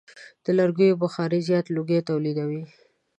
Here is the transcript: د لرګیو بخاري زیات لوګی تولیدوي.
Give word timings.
د 0.43 0.45
لرګیو 0.59 0.99
بخاري 1.03 1.39
زیات 1.47 1.65
لوګی 1.75 1.99
تولیدوي. 2.09 2.63